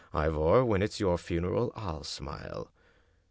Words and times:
Ivor, 0.15 0.65
when 0.65 0.81
it's 0.81 0.99
your 0.99 1.15
funeral, 1.19 1.71
77/ 1.77 2.05
smile. 2.07 2.71